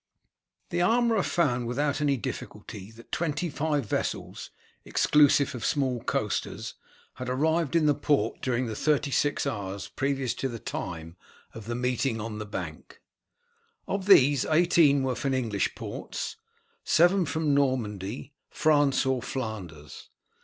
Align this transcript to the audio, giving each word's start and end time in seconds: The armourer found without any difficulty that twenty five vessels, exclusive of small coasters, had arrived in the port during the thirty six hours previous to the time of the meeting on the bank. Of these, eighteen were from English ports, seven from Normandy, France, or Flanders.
The 0.71 0.81
armourer 0.81 1.21
found 1.21 1.67
without 1.67 2.01
any 2.01 2.17
difficulty 2.17 2.89
that 2.93 3.11
twenty 3.11 3.51
five 3.51 3.85
vessels, 3.85 4.49
exclusive 4.83 5.53
of 5.53 5.63
small 5.63 6.01
coasters, 6.01 6.73
had 7.17 7.29
arrived 7.29 7.75
in 7.75 7.85
the 7.85 7.93
port 7.93 8.41
during 8.41 8.65
the 8.65 8.75
thirty 8.75 9.11
six 9.11 9.45
hours 9.45 9.89
previous 9.89 10.33
to 10.33 10.49
the 10.49 10.57
time 10.57 11.17
of 11.53 11.65
the 11.67 11.75
meeting 11.75 12.19
on 12.19 12.39
the 12.39 12.47
bank. 12.47 12.99
Of 13.87 14.07
these, 14.07 14.43
eighteen 14.45 15.03
were 15.03 15.13
from 15.13 15.35
English 15.35 15.75
ports, 15.75 16.35
seven 16.83 17.23
from 17.27 17.53
Normandy, 17.53 18.33
France, 18.49 19.05
or 19.05 19.21
Flanders. 19.21 20.09